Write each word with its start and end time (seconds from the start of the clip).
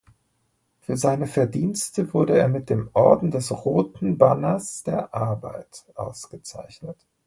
Für 0.79 0.97
seine 0.97 1.27
Verdienste 1.27 2.11
wurde 2.11 2.35
er 2.35 2.47
mit 2.47 2.71
dem 2.71 2.89
Orden 2.93 3.29
des 3.29 3.51
Roten 3.51 4.17
Banners 4.17 4.81
der 4.81 5.13
Arbeit 5.13 5.85
ausgezeichnet. 5.93 6.97